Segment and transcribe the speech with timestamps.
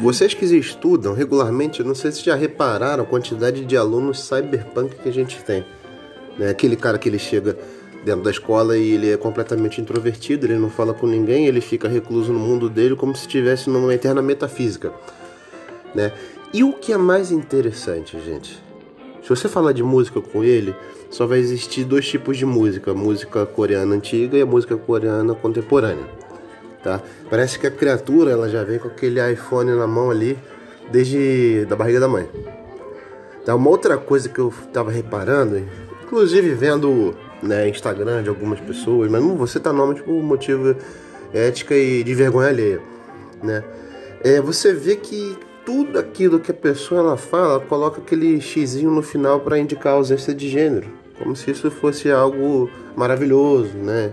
[0.00, 5.06] Vocês que estudam regularmente, não sei se já repararam a quantidade de alunos cyberpunk que
[5.06, 5.62] a gente tem.
[6.38, 6.48] Né?
[6.48, 7.54] Aquele cara que ele chega
[8.02, 11.86] dentro da escola e ele é completamente introvertido, ele não fala com ninguém, ele fica
[11.86, 14.90] recluso no mundo dele como se estivesse numa eterna metafísica.
[15.94, 16.14] Né?
[16.50, 18.58] E o que é mais interessante, gente?
[19.22, 20.74] Se você falar de música com ele,
[21.10, 25.34] só vai existir dois tipos de música: a música coreana antiga e a música coreana
[25.34, 26.29] contemporânea.
[26.82, 27.00] Tá?
[27.28, 30.38] Parece que a criatura ela já vem com aquele iPhone na mão ali
[30.90, 32.28] desde da barriga da mãe.
[33.44, 33.54] Tá?
[33.54, 35.62] Uma outra coisa que eu estava reparando,
[36.02, 40.76] inclusive vendo né, Instagram de algumas pessoas, mas não vou citar nome por tipo, motivo
[41.32, 42.80] ética e de vergonha alheia,
[43.42, 43.62] né?
[44.22, 49.02] É, você vê que tudo aquilo que a pessoa ela fala coloca aquele xizinho no
[49.02, 54.12] final para indicar ausência de gênero, como se isso fosse algo maravilhoso, né?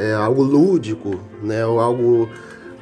[0.00, 1.66] É algo lúdico, né?
[1.66, 2.26] Ou algo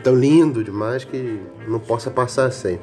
[0.05, 2.79] tão lindo demais que não possa passar sem.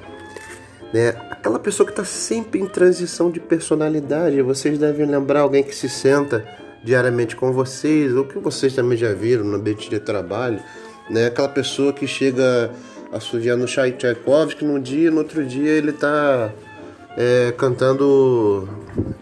[0.94, 1.16] Né?
[1.32, 5.88] Aquela pessoa que está sempre em transição de personalidade, vocês devem lembrar alguém que se
[5.88, 6.46] senta
[6.84, 10.60] diariamente com vocês, ou que vocês também já viram no ambiente de trabalho,
[11.10, 11.28] né?
[11.28, 12.72] Aquela pessoa que chega
[13.14, 16.52] assoviando Tchaikovsky num dia, no outro dia ele está
[17.18, 18.68] é, cantando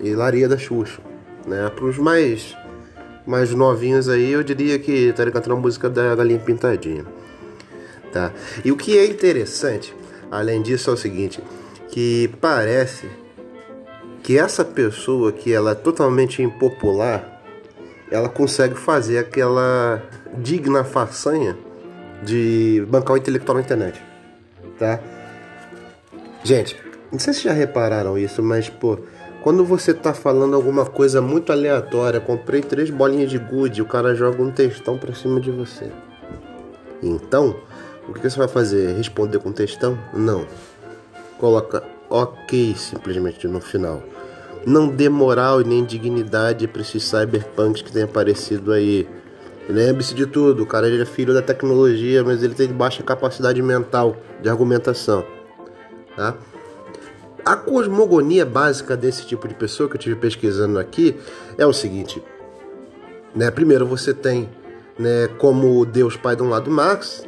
[0.01, 0.99] Hilaria da Xuxa,
[1.45, 1.71] né?
[1.75, 2.55] Para os mais
[3.25, 7.05] mais novinhos aí, eu diria que estaria cantando a música da Galinha Pintadinha,
[8.11, 8.31] tá?
[8.63, 9.95] E o que é interessante,
[10.29, 11.41] além disso, é o seguinte,
[11.89, 13.09] que parece
[14.21, 17.33] que essa pessoa que ela é totalmente impopular
[18.13, 20.01] ela consegue fazer aquela
[20.37, 21.57] digna façanha
[22.21, 23.99] de bancar o intelectual na internet,
[24.77, 24.99] tá?
[26.43, 26.77] Gente,
[27.11, 28.99] não sei se já repararam isso, mas pô,
[29.43, 34.15] quando você tá falando alguma coisa muito aleatória, comprei três bolinhas de gude, o cara
[34.15, 35.91] joga um textão pra cima de você.
[37.01, 37.55] Então,
[38.07, 38.95] o que você vai fazer?
[38.95, 39.99] Responder com textão?
[40.13, 40.47] Não.
[41.37, 44.01] Coloca ok simplesmente no final
[44.65, 49.07] não dê moral e nem dignidade para esses cyberpunks que têm aparecido aí.
[49.67, 53.61] Lembre-se de tudo, o cara ele é filho da tecnologia, mas ele tem baixa capacidade
[53.61, 55.25] mental de argumentação.
[56.15, 56.35] Tá?
[57.45, 61.15] A cosmogonia básica desse tipo de pessoa que eu estive pesquisando aqui
[61.57, 62.23] é o seguinte:
[63.35, 63.51] né?
[63.51, 64.49] primeiro você tem
[64.97, 67.25] né, como Deus Pai de um lado Marx,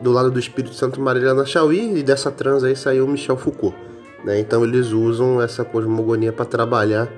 [0.00, 3.74] do lado do Espírito Santo Marilena Chauí, e dessa trans aí saiu Michel Foucault.
[4.24, 4.40] Né?
[4.40, 7.08] Então eles usam essa cosmogonia para trabalhar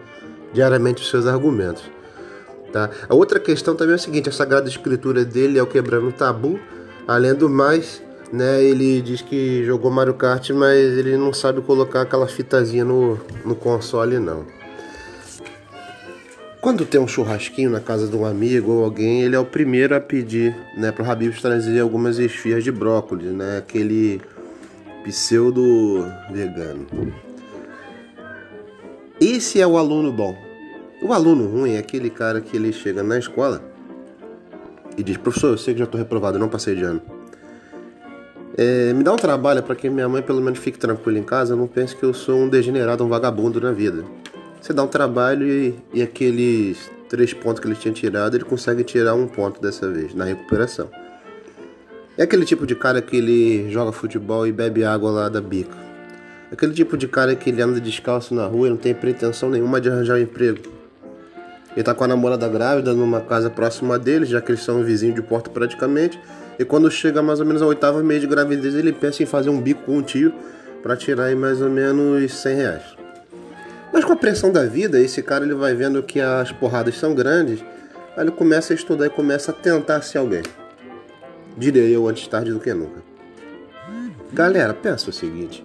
[0.52, 1.82] diariamente os seus argumentos.
[2.72, 2.90] Tá?
[3.08, 6.58] A outra questão também é o seguinte: a Sagrada Escritura dele é o quebrando tabu.
[7.06, 8.02] Além do mais,
[8.32, 13.18] né, ele diz que jogou Mario Kart, mas ele não sabe colocar aquela fitazinha no,
[13.44, 14.44] no console, não.
[16.60, 19.94] Quando tem um churrasquinho na casa de um amigo ou alguém, ele é o primeiro
[19.94, 24.20] a pedir né, para o Habib trazer algumas esfias de brócolis, né, aquele
[25.04, 26.86] pseudo vegano.
[29.20, 30.36] Esse é o aluno bom.
[31.00, 33.62] O aluno ruim é aquele cara que ele chega na escola
[34.96, 37.17] e diz: Professor, eu sei que já estou reprovado, não passei de ano.
[38.60, 41.54] É, me dá um trabalho para que minha mãe pelo menos fique tranquila em casa.
[41.54, 44.04] Não pense que eu sou um degenerado, um vagabundo na vida.
[44.60, 48.82] Você dá um trabalho e, e aqueles três pontos que ele tinha tirado, ele consegue
[48.82, 50.90] tirar um ponto dessa vez na recuperação.
[52.18, 55.76] É aquele tipo de cara que ele joga futebol e bebe água lá da bica.
[56.50, 59.48] É aquele tipo de cara que ele anda descalço na rua e não tem pretensão
[59.48, 60.58] nenhuma de arranjar um emprego.
[61.76, 65.14] Ele tá com a namorada grávida numa casa próxima dele, já que eles são vizinhos
[65.14, 66.18] de porta praticamente.
[66.58, 69.50] E quando chega mais ou menos a oitava mês de gravidez, ele pensa em fazer
[69.50, 70.32] um bico com um tio
[70.82, 72.82] para tirar aí mais ou menos 100 reais.
[73.92, 77.14] Mas com a pressão da vida, esse cara ele vai vendo que as porradas são
[77.14, 77.60] grandes,
[78.16, 80.42] aí ele começa a estudar e começa a tentar ser alguém
[81.58, 83.02] diria eu antes tarde do que nunca.
[84.32, 85.64] Galera, pensa o seguinte: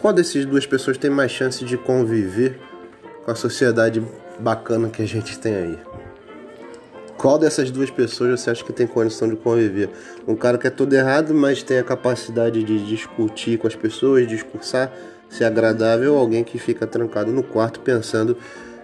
[0.00, 2.60] qual dessas duas pessoas tem mais chance de conviver
[3.24, 4.04] com a sociedade
[4.38, 5.78] bacana que a gente tem aí?
[7.18, 9.90] Qual dessas duas pessoas você acha que tem condição de conviver?
[10.26, 14.26] Um cara que é todo errado, mas tem a capacidade de discutir com as pessoas,
[14.26, 14.90] discursar,
[15.28, 18.36] ser agradável, ou alguém que fica trancado no quarto pensando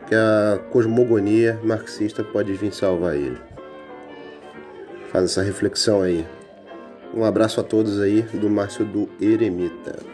[0.07, 3.39] que a cosmogonia marxista pode vir salvar ele?
[5.15, 6.27] faz essa reflexão aí.
[7.15, 10.14] Um abraço a todos aí do Márcio do Eremita.